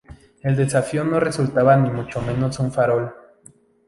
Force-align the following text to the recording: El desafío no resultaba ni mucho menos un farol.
El 0.41 0.55
desafío 0.55 1.03
no 1.03 1.19
resultaba 1.19 1.75
ni 1.75 1.91
mucho 1.91 2.23
menos 2.23 2.57
un 2.57 2.71
farol. 2.71 3.13